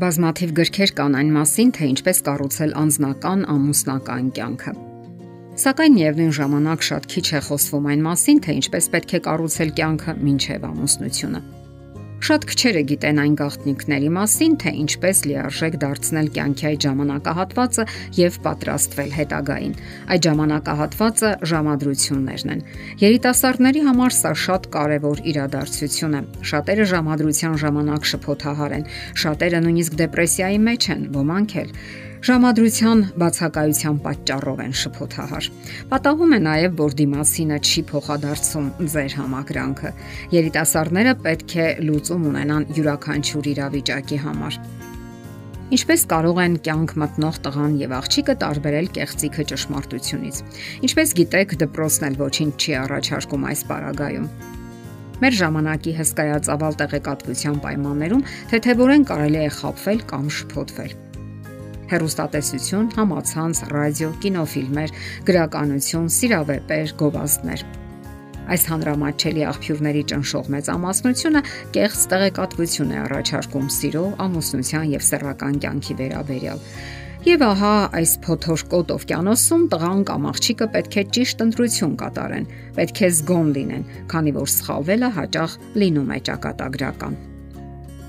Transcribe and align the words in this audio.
Բազմաթիվ 0.00 0.52
գրքեր 0.56 0.92
կան 0.96 1.16
այն 1.18 1.30
մասին, 1.34 1.70
թե 1.76 1.88
ինչպես 1.92 2.20
կառուցել 2.24 2.70
անznական 2.82 3.42
ամուսնական 3.52 4.30
կյանքը։ 4.38 4.72
Սակայն 5.60 5.96
միևնույն 5.98 6.34
ժամանակ 6.40 6.86
շատ 6.88 7.08
քիչ 7.12 7.26
է 7.36 7.44
խոսվում 7.50 7.88
այն 7.92 8.04
մասին, 8.08 8.44
թե 8.46 8.58
ինչպես 8.62 8.92
պետք 8.96 9.16
է 9.18 9.24
կառուցել 9.28 9.74
կյանքը 9.80 10.14
ոչ 10.16 10.24
միայն 10.24 10.70
ամուսնությունը։ 10.70 11.42
Շատ 12.20 12.44
քչերը 12.50 12.80
գիտեն 12.90 13.18
այն 13.22 13.34
գաղտնիքների 13.40 14.08
մասին, 14.12 14.56
թե 14.60 14.72
ինչպես 14.80 15.20
լիարժեք 15.30 15.76
դարձնել 15.84 16.26
կյանքի 16.36 16.66
այդ 16.70 16.84
ժամանակահատվածը 16.84 17.86
եւ 18.18 18.36
պատրաստվել 18.44 19.14
հետագային։ 19.16 19.72
Այդ 20.10 20.28
ժամանակահատվածը 20.28 21.30
ժամադրություններն 21.52 22.52
են։ 22.56 22.62
Երիտասարդների 23.00 23.84
համար 23.88 24.16
սա 24.20 24.34
շատ 24.44 24.68
կարևոր 24.76 25.24
իրադարձություն 25.32 26.20
է։ 26.20 26.22
Շատերը 26.52 26.86
ժամադրության 26.92 27.58
ժամանակ 27.64 28.12
շփոթահար 28.12 28.76
են, 28.80 28.86
շատերը 29.24 29.64
նույնիսկ 29.64 29.98
դեպրեսիայի 30.04 30.62
մեջ 30.68 30.88
են, 30.92 31.10
ոմանք 31.16 31.58
էլ 31.64 31.74
Ժամադրության 32.20 32.98
բացակայության 33.16 33.98
պատճառով 34.04 34.58
են 34.60 34.74
շփոթահար։ 34.76 35.46
Պատահում 35.88 36.34
է 36.36 36.40
նաև, 36.44 36.74
որ 36.76 36.96
դիմասինը 36.98 37.58
չի 37.64 37.82
փոխադարձում 37.90 38.66
ձեր 38.92 39.14
համակրանքը։ 39.20 39.92
Երիտասարդները 40.36 41.14
պետք 41.24 41.54
է 41.64 41.68
լուծում 41.86 42.28
ունենան 42.30 42.68
յուրաքանչյուր 42.76 43.50
իրավիճակի 43.54 44.20
համար։ 44.26 44.60
Ինչպես 45.80 46.06
կարող 46.12 46.44
են 46.44 46.60
կյանք 46.68 46.94
մտնող 47.00 47.36
տղան 47.48 47.74
եւ 47.80 47.98
աղջիկը 48.02 48.34
տարբերել 48.44 48.94
կեղծիքը 49.00 49.44
ճշմարտությունից։ 49.54 50.40
Ինչպես 50.90 51.12
գիտեք, 51.20 51.58
դպրոցն 51.64 52.08
էլ 52.10 52.16
ոչինչ 52.20 52.54
չի 52.60 52.72
առաջարկում 52.84 53.46
այս 53.48 53.68
պարագայում։ 53.70 54.32
Մեր 55.20 55.36
ժամանակի 55.40 55.92
հսկայածավալ 56.00 56.80
տեղեկատվության 56.80 57.60
պայմաններում 57.64 58.26
թեթևորեն 58.52 59.06
կարելի 59.12 59.46
է 59.46 59.54
խապվել 59.60 60.04
կամ 60.10 60.34
շփոթվել 60.40 60.98
հերոստատեսություն, 61.90 62.88
համացանց, 62.96 63.62
ռադիո, 63.74 64.10
կինոֆիլմեր, 64.24 64.94
գրականություն, 65.30 66.08
սիրավեպեր, 66.20 66.94
գովազդներ։ 67.00 67.64
Այս 68.50 68.64
հանրամատչելի 68.66 69.42
աղբյուրների 69.46 70.00
ճնշող 70.10 70.48
մեծամասնությունը 70.50 71.42
կեղծ 71.76 72.00
տեղեկատվություն 72.10 72.94
է 72.94 72.96
առաջարկում 73.04 73.68
սիրո, 73.76 74.06
ամուսնության 74.24 74.88
եւ 74.90 75.04
սեռական 75.06 75.60
կյանքի 75.62 75.94
վերաբերյալ։ 76.00 76.64
Եվ 77.20 77.42
ահա 77.44 77.72
այս 78.00 78.12
փոթորկոտ 78.24 78.92
օվկիանոսում 78.94 79.64
տղան 79.74 80.02
կամ 80.08 80.26
աղջիկը 80.30 80.68
պետք 80.74 80.94
է 80.96 81.04
ճիշտ 81.14 81.44
ընտրություն 81.44 81.94
կատարեն, 82.00 82.48
պետք 82.80 83.02
է 83.04 83.10
զգոն 83.20 83.52
լինեն, 83.60 83.86
քանի 84.10 84.34
որ 84.40 84.50
սխալվելը 84.56 85.12
հաճախ 85.20 85.56
լինում 85.84 86.12
է 86.16 86.20
ճակատագրական։ 86.30 87.18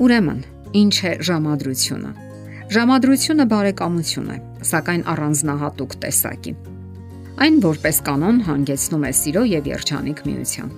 Ուրեմն, 0.02 0.44
ինչ 0.82 0.96
է 1.12 1.14
ժամադրությունը։ 1.28 2.31
Ժամադրությունը 2.72 3.44
բարեկամություն 3.52 4.28
է, 4.32 4.36
սակայն 4.64 5.02
առանձնահատուկ 5.12 5.96
տեսակի։ 6.06 6.52
Այն 7.44 7.58
որպես 7.66 7.98
կանոն 8.08 8.38
հանգեցնում 8.48 9.04
է 9.04 9.12
սիրո 9.20 9.42
եւ 9.50 9.68
երջանիկ 9.72 10.22
միության։ 10.28 10.70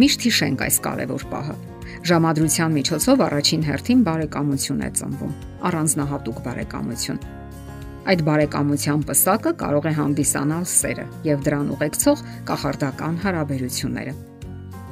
Միշտ 0.00 0.24
հիշենք 0.24 0.64
այս 0.64 0.78
կարևոր 0.86 1.26
պահը։ 1.34 1.56
Ժամադրության 2.08 2.72
միջոցով 2.78 3.24
առաջին 3.26 3.66
հերթին 3.68 4.06
բարեկամություն 4.08 4.80
է 4.88 4.90
ծնվում, 5.02 5.36
առանձնահատուկ 5.68 6.40
բարեկամություն։ 6.48 7.20
Այդ 8.08 8.24
բարեկամության 8.24 9.04
պսակը 9.12 9.52
կարող 9.66 9.90
է 9.92 9.94
հանդիսանալ 10.00 10.64
սերը 10.78 11.06
եւ 11.28 11.44
դրան 11.44 11.70
ուղեկցող 11.76 12.24
կախարդական 12.48 13.22
հարաբերությունները։ 13.28 14.16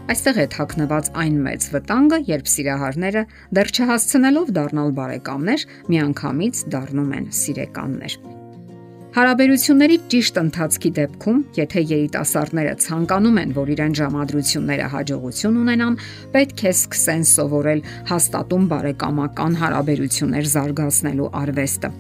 Այստեղ 0.07 0.37
է 0.39 0.43
թաքնված 0.55 1.09
այն 1.19 1.39
մեծ 1.43 1.65
վտանգը, 1.73 2.19
երբ 2.29 2.51
սիրահարները 2.53 3.23
դեռ 3.59 3.71
չհասցնելով 3.75 4.53
դառնալ 4.55 4.93
բարեկամներ, 5.01 5.65
միանգամից 5.91 6.61
դառնում 6.75 7.11
են 7.17 7.27
սիրեկաններ։ 7.41 8.15
Հարաբերությունների 9.17 9.97
ճիշտ 10.13 10.39
ընթացքի 10.45 10.91
դեպքում, 11.01 11.39
եթե 11.59 11.83
երիտասարդները 11.91 12.75
ցանկանում 12.87 13.41
են, 13.43 13.55
որ 13.57 13.73
իրեն 13.75 13.97
ժամադրությունները 13.99 14.89
հաջողություն 14.95 15.57
ունենան, 15.65 15.97
պետք 16.37 16.63
է 16.63 16.73
սկսեն 16.77 17.25
սովորել 17.33 17.83
հաստատում 18.13 18.69
բարեկամական 18.77 19.59
հարաբերություններ 19.63 20.51
զարգացնելու 20.55 21.33
արվեստը։ 21.43 21.91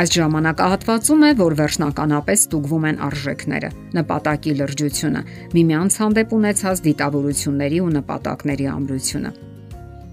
Այս 0.00 0.12
ժամանակահատվածում 0.14 1.24
է, 1.24 1.30
որ 1.40 1.56
վերջնականապես 1.60 2.44
ստուգվում 2.44 2.86
են 2.90 3.00
արժեքները, 3.08 3.70
նպատակի 3.98 4.54
լրջությունը, 4.60 5.24
միմյանց 5.54 5.98
հանդեպ 6.04 6.34
ունեցած 6.38 6.84
դիտավորությունների 6.88 7.82
ու 7.84 7.90
նպատակների 7.98 8.70
ամրությունը։ 8.74 9.34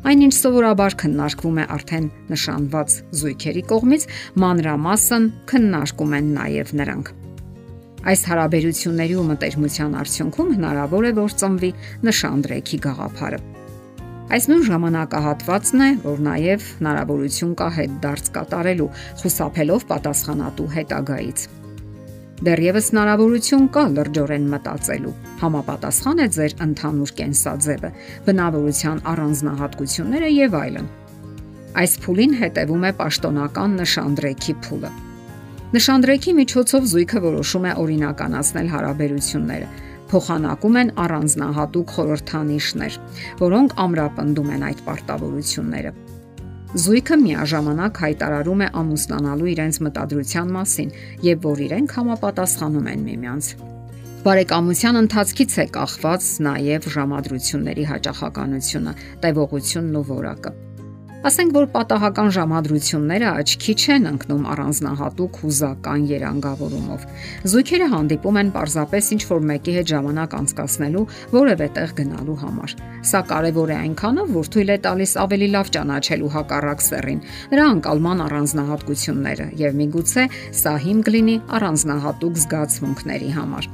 Այնինչ 0.02 0.34
սովորաբար 0.34 0.96
քննարկվում 0.98 1.58
է 1.62 1.66
արդեն 1.78 2.06
նշանված 2.32 2.94
զույգերի 3.22 3.64
կողմից, 3.70 4.06
մանրամասն 4.42 5.28
քննարկում 5.52 6.16
են 6.18 6.32
նաև 6.42 6.74
նրանք։ 6.82 7.12
Այս 8.02 8.22
հարաբերությունների 8.32 9.18
ու 9.22 9.28
մտերմության 9.30 9.98
արդյունքում 10.02 10.54
հնարավոր 10.58 11.06
է 11.06 11.16
որ 11.22 11.36
ծնվի 11.38 11.74
նշանդրեքի 12.10 12.80
գաղափարը։ 12.90 13.61
Այս 14.32 14.46
նույն 14.48 14.62
ժամանակահատվածն 14.64 15.82
է, 15.84 15.88
որ 16.06 16.20
նաև 16.24 16.68
հնարավորություն 16.78 17.50
կա 17.60 17.66
հետ 17.76 17.96
դարձ 18.06 18.30
կատարելու, 18.38 18.86
խուսափելով 19.22 19.84
պատասխանատու 19.90 20.68
հետագայից։ 20.76 21.44
Դեռևս 22.48 22.88
հնարավորություն 22.94 23.68
կա 23.76 23.84
լրջորեն 23.98 24.48
մտածելու։ 24.54 25.14
Համապատասխան 25.44 26.24
է 26.24 26.30
ձեր 26.38 26.56
ընդհանուր 26.68 27.14
կենսաձևը, 27.20 27.92
բնավորության 28.32 29.04
առանձնահատկությունները 29.12 30.32
եւ 30.38 30.58
այլն։ 30.62 30.90
Այս 31.82 31.94
փուլին 32.08 32.34
հետևում 32.40 32.88
է 32.88 32.96
պաշտոնական 33.04 33.78
նշանդրեքի 33.84 34.56
փուլը։ 34.64 34.96
Նշանդրեքի 35.72 36.32
միջոցով 36.40 36.88
զույգը 36.92 37.20
որոշում 37.28 37.68
է 37.68 37.76
օրինականացնել 37.84 38.72
հարաբերությունները, 38.72 39.68
փոխանակում 40.12 40.78
են 40.82 40.94
առանձնահատուկ 41.06 41.94
խորհրդանիշներ, 41.96 42.98
որոնք 43.42 43.76
ամրապնդում 43.86 44.54
են 44.56 44.66
այդ 44.70 44.84
պարտավորությունները։ 44.88 45.92
Զույգը 46.72 47.16
միաժամանակ 47.20 47.98
հայտարարում 48.06 48.62
է 48.64 48.68
ամուսնանալու 48.82 49.50
իրենց 49.52 49.80
մտադրության 49.88 50.54
մասին 50.56 50.94
եւ 51.28 51.44
որ 51.44 51.64
իրենք 51.68 51.96
համապատասխանում 52.00 52.88
են 52.92 53.06
միմյանց։ 53.12 53.50
Բարեկամության 54.22 55.00
ընթացքից 55.02 55.54
է 55.58 55.66
կախված 55.76 56.26
նաև 56.48 56.90
ժամադրությունների 56.96 57.86
հաճախականությունը, 57.92 58.94
տևողությունն 59.26 59.98
ու 59.98 60.06
որակը։ 60.12 60.52
Ասենք 61.22 61.52
որ 61.54 61.66
պատահական 61.70 62.32
ժամադրությունները 62.34 63.32
աչքի 63.38 63.74
չեն 63.78 64.08
ընկնում 64.10 64.46
առանձնահատուկ 64.56 65.36
հուզական 65.42 66.06
երանգավորումով։ 66.10 67.04
Զույգերը 67.52 67.90
հանդիպում 67.92 68.40
են 68.42 68.50
parzapes 68.56 69.10
ինչ 69.14 69.20
որ 69.30 69.44
մեկի 69.52 69.76
հետ 69.76 69.92
ժամանակ 69.92 70.34
անցկасնելու 70.40 71.04
որևէ 71.36 71.68
տեղ 71.76 71.94
գնալու 72.00 72.38
համար։ 72.42 72.74
Սա 73.12 73.22
կարևոր 73.34 73.70
է 73.70 73.78
այնքանով, 73.82 74.34
որ 74.42 74.50
թույլ 74.56 74.74
է 74.74 74.78
տալիս 74.88 75.14
ավելի 75.26 75.52
լավ 75.58 75.70
ճանաչելու 75.78 76.32
հակառակ 76.38 76.82
սեռին, 76.90 77.22
նրա 77.54 77.68
անկալման 77.76 78.26
առանձնահատկությունները 78.26 79.48
եւ 79.62 79.78
միգուցե 79.84 80.26
սա 80.64 80.74
հիմք 80.90 81.14
լինի 81.18 81.38
առանձնահատուկ 81.62 82.42
զգացմունքների 82.48 83.32
համար։ 83.38 83.70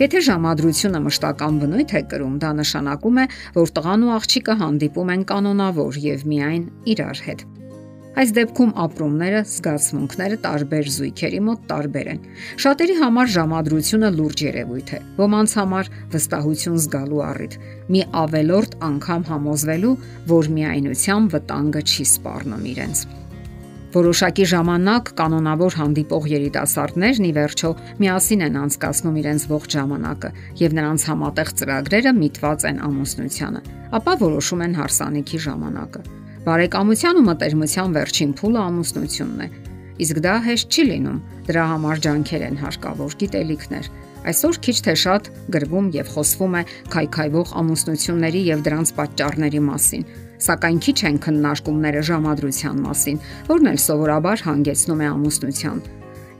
Եթե 0.00 0.20
ժամադրությունը 0.24 1.00
մշտական 1.04 1.56
բնույթ 1.60 1.90
է 1.98 2.00
կրում, 2.08 2.36
դա 2.40 2.50
նշանակում 2.62 3.18
է, 3.22 3.24
որ 3.58 3.72
տղան 3.76 4.06
ու 4.06 4.12
աղջիկը 4.16 4.54
հանդիպում 4.62 5.10
են 5.12 5.24
կանոնավոր 5.28 5.98
եւ 6.00 6.24
միայն 6.32 6.62
իրար 6.94 7.20
հետ։ 7.26 7.44
Այս 8.12 8.32
դեպքում 8.36 8.72
ապրումները, 8.82 9.38
զգացմունքները 9.52 10.38
տարբեր 10.42 10.90
զույգերի 10.96 11.38
մոտ 11.46 11.62
տարբեր 11.70 12.10
են։ 12.12 12.20
Շատերի 12.64 12.96
համար 12.98 13.32
ժամադրությունը 13.36 14.10
լուրջ 14.18 14.44
երևույթ 14.48 14.92
է, 14.92 15.00
ոմանց 15.22 15.56
համար 15.62 15.90
վստահություն 16.12 16.78
զգալու 16.84 17.24
առիթ, 17.30 17.58
մի 17.88 18.04
ավելորտ 18.26 18.78
անգամ 18.92 19.26
համոզվելու, 19.32 19.96
որ 20.36 20.54
միայնության 20.60 21.32
վտանգը 21.36 21.84
չի 21.88 22.08
սպառնում 22.12 22.70
իրենց։ 22.76 23.06
Որոշակի 23.92 24.44
ժամանակ 24.48 25.08
կանոնավոր 25.18 25.74
հանդիպող 25.76 26.26
երիտասարդներն 26.32 27.26
ի 27.28 27.32
վերջո 27.36 27.70
միասին 28.00 28.44
են 28.46 28.54
անցկасնում 28.62 29.18
իրենց 29.20 29.42
ողջ 29.50 29.74
ժամանակը 29.76 30.30
եւ 30.62 30.76
նրանց 30.78 31.04
համատեղ 31.10 31.50
ծրագրերը 31.60 32.12
միտված 32.22 32.64
են 32.70 32.80
ամուսնությանը, 32.88 33.60
ապա 34.00 34.14
որոշում 34.22 34.64
են 34.64 34.76
հարսանիքի 34.80 35.42
ժամանակը։ 35.46 36.02
Բարեկամության 36.48 37.20
ու 37.20 37.26
մտերմության 37.28 37.96
վերջին 38.00 38.32
փուլը 38.40 38.62
ամուսնությունն 38.72 39.44
է։ 39.44 39.48
Իսկ 40.02 40.22
դա 40.24 40.34
հեշտ 40.48 40.72
չի 40.72 40.84
լինում։ 40.88 41.20
Դրա 41.52 41.64
համար 41.72 42.02
ջանքեր 42.06 42.42
են 42.48 42.56
հարկավոր, 42.62 43.16
գիտելիքներ, 43.22 43.92
Այսօր 44.22 44.58
քիչ 44.62 44.74
թե 44.86 44.92
շատ 45.02 45.28
գրվում 45.50 45.86
եւ 45.96 46.10
խոսվում 46.14 46.52
է 46.54 46.60
քայքայվող 46.94 47.54
ամուսնությունների 47.58 48.42
եւ 48.48 48.60
դրանց 48.68 48.92
պատճառների 48.98 49.62
մասին, 49.66 50.04
սակայն 50.42 50.78
քիչ 50.82 50.98
են 51.08 51.18
քննարկումները 51.26 52.02
ժամադրության 52.08 52.80
մասին, 52.86 53.20
որն 53.52 53.70
էլ 53.72 53.78
սովորաբար 53.86 54.44
հանգեցնում 54.46 55.02
է 55.02 55.06
ամուսնության։ 55.12 55.82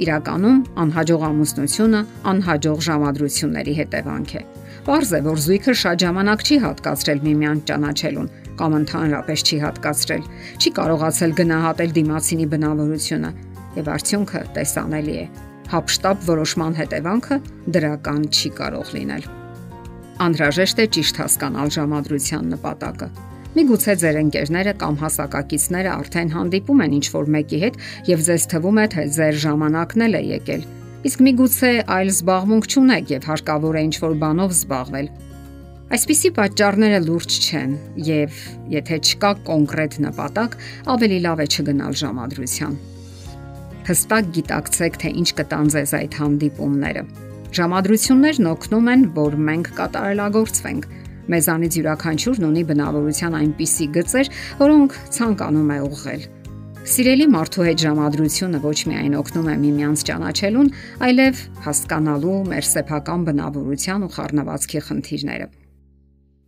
Իրականում 0.03 0.59
անհաջող 0.83 1.25
ամուսնությունը 1.29 2.01
անհաջող 2.33 2.79
ժամադրությունների 2.89 3.75
հետևանք 3.79 4.33
է։ 4.33 4.43
Պարզ 4.83 5.11
է, 5.15 5.21
որ 5.23 5.43
զույգը 5.47 5.75
շատ 5.79 6.03
ժամանակ 6.03 6.41
չի 6.43 6.57
հատկացրել 6.63 7.21
միմյանց 7.23 7.67
ճանաչելուն, 7.71 8.31
կամ 8.59 8.77
ընդհանրապես 8.79 9.45
չի 9.47 9.59
հատկացրել, 9.63 10.25
չի 10.59 10.73
կարողացել 10.79 11.35
գնահատել 11.39 11.95
դիմացինի 11.99 12.47
բնավորությունը 12.53 13.31
եւ 13.79 13.91
արդյունքը 13.95 14.43
տեսանելի 14.59 15.17
է։ 15.23 15.27
Հապշտապ 15.73 16.25
որոշման 16.29 16.75
հետևանքը 16.83 17.39
դրական 17.77 18.25
չի 18.29 18.51
կարող 18.59 18.91
լինել։ 18.99 19.29
Անհրաժեշտ 20.27 20.83
է 20.83 20.89
ճիշտ 20.99 21.21
հասկանալ 21.23 21.77
ժամադրության 21.79 22.51
նպատակը։ 22.57 23.32
Միգուցե 23.53 23.97
ձեր 24.03 24.21
ընկերները 24.23 24.73
կամ 24.83 24.95
հասակակիցները 25.03 25.91
արդեն 25.93 26.33
հանդիպում 26.37 26.87
են 26.87 26.95
ինչ-որ 26.99 27.35
մեկի 27.37 27.59
հետ 27.65 27.83
եւ 28.13 28.23
ձեզ 28.29 28.47
թվում 28.53 28.79
է, 28.81 28.87
թե 28.95 29.03
ձեր 29.17 29.43
ժամանակն 29.43 30.07
է 30.07 30.23
եկել։ 30.33 30.63
Իսկ 31.03 31.27
միգուցե 31.27 31.73
այլ 31.99 32.13
զբաղմունք 32.13 32.71
չունեք 32.73 33.13
եւ 33.13 33.29
հարկավոր 33.33 33.77
է 33.77 33.83
ինչ-որ 33.91 34.17
բանով 34.23 34.57
զբաղվել 34.57 35.13
Այսպիսի 35.93 36.29
պատճառները 36.39 36.99
լուրջ 37.05 37.35
չեն 37.37 37.73
եւ 38.07 38.37
եթե 38.73 38.97
չկա 39.05 39.33
կոնկրետ 39.45 39.97
նպատակ, 40.01 40.55
ավելի 40.89 41.19
լավ 41.27 41.43
է 41.45 41.47
չգնալ 41.53 41.99
ժամադրության։ 42.01 42.79
Հստակ 43.91 44.31
գիտակցեք, 44.39 44.97
թե 45.03 45.13
ինչ 45.21 45.29
կտան 45.43 45.69
ձեզ 45.75 45.93
այդ 45.99 46.17
հանդիպումները։ 46.23 47.03
Ժամադրություններն 47.61 48.49
օգնում 48.55 48.89
են, 48.95 49.05
որ 49.21 49.37
մենք 49.53 49.71
կատարելագործվենք։ 49.83 50.89
Մեզանից 51.33 51.79
յուրաքանչյուրն 51.79 52.47
ունի 52.51 52.63
բնավորության 52.69 53.37
այնպիսի 53.41 53.89
գծեր, 53.97 54.31
որոնք 54.61 54.97
ցանկանում 55.17 55.73
է 55.73 55.79
ուղղել։ 55.89 56.25
Սիրելի 56.83 57.27
մարդու 57.31 57.65
հետ 57.69 57.83
ժամադրությունը 57.85 58.61
ոչ 58.65 58.79
միայն 58.91 59.13
օգնում 59.21 59.51
է 59.53 59.55
միմյանց 59.63 60.03
ճանաչելուն, 60.09 60.71
այլև 61.07 61.43
հասկանալու 61.67 62.39
մեր 62.51 62.69
սեփական 62.73 63.27
բնավորության 63.29 64.03
ու 64.03 64.11
խառնվածքի 64.17 64.83
խնդիրները։ 64.89 65.47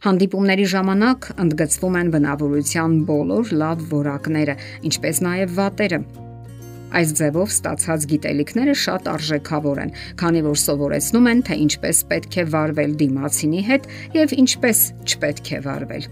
Հանդիպումների 0.05 0.67
ժամանակ 0.75 1.31
ընդգծվում 1.47 1.95
են 2.03 2.13
բնավորության 2.19 2.99
բոլոր 3.15 3.55
լավ 3.63 3.89
որակները, 3.95 4.59
ինչպես 4.91 5.25
նաև 5.31 5.59
վատերը։ 5.63 6.05
Այս 6.95 7.13
ձևով 7.19 7.51
ստացած 7.51 8.05
գիտելիքները 8.11 8.75
շատ 8.85 9.09
արժեքավոր 9.15 9.81
են, 9.85 9.91
քանի 10.21 10.43
որ 10.47 10.61
սովորեցնում 10.63 11.27
են, 11.33 11.43
թե 11.49 11.57
ինչպես 11.65 12.03
պետք 12.13 12.39
է 12.39 12.45
վարվել 12.55 12.95
դիմացինի 13.03 13.63
հետ 13.71 13.89
եւ 14.15 14.35
ինչպես 14.45 14.83
չպետք 15.03 15.51
է 15.59 15.61
վարվել։ 15.67 16.09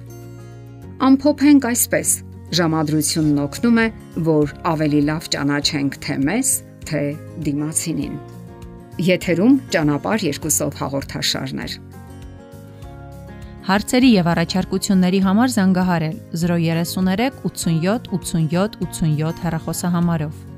Ամփոփենք 1.06 1.70
այսպես. 1.72 2.10
ժամադրությունն 2.52 3.38
օգնում 3.42 3.78
է, 3.80 3.84
որ 4.28 4.50
ավելի 4.68 4.98
լավ 5.08 5.28
ճանաչենք 5.32 5.94
թե 6.04 6.16
մեզ, 6.26 6.48
թե 6.84 7.00
դիմացինին։ 7.46 8.18
Եթերում 9.06 9.54
ճանապարհ 9.72 10.26
երկուսով 10.28 10.76
հաղորդաշարներ։ 10.82 11.78
Հարցերի 13.72 14.08
եւ 14.18 14.30
առաջարկությունների 14.36 15.20
համար 15.32 15.52
զանգահարել 15.56 16.16
033 16.44 17.42
87 17.48 18.08
87 18.20 18.80
87 18.84 19.44
հեռախոսահամարով։ 19.46 20.51